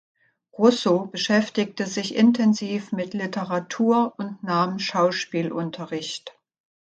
Russo 0.57 1.05
beschäftigte 1.05 1.85
sich 1.85 2.15
intensiv 2.15 2.91
mit 2.91 3.13
Literatur 3.13 4.15
und 4.17 4.41
nahm 4.41 4.79
Schauspielunterricht. 4.79 6.35